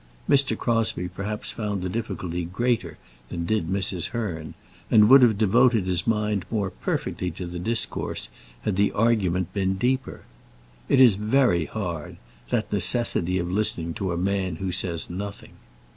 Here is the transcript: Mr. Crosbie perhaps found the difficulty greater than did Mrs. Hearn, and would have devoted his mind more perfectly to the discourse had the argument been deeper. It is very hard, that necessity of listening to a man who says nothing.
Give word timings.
Mr. 0.27 0.57
Crosbie 0.57 1.09
perhaps 1.09 1.51
found 1.51 1.83
the 1.83 1.87
difficulty 1.87 2.43
greater 2.43 2.97
than 3.29 3.45
did 3.45 3.67
Mrs. 3.67 4.05
Hearn, 4.07 4.55
and 4.89 5.07
would 5.09 5.21
have 5.21 5.37
devoted 5.37 5.85
his 5.85 6.07
mind 6.07 6.43
more 6.49 6.71
perfectly 6.71 7.29
to 7.29 7.45
the 7.45 7.59
discourse 7.59 8.27
had 8.63 8.77
the 8.77 8.91
argument 8.93 9.53
been 9.53 9.75
deeper. 9.75 10.21
It 10.89 10.99
is 10.99 11.13
very 11.13 11.65
hard, 11.65 12.17
that 12.49 12.73
necessity 12.73 13.37
of 13.37 13.51
listening 13.51 13.93
to 13.93 14.11
a 14.11 14.17
man 14.17 14.55
who 14.55 14.71
says 14.71 15.07
nothing. 15.07 15.51